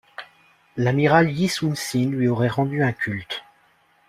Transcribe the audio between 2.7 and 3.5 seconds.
un culte.